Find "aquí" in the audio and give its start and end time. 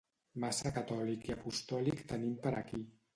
2.63-2.81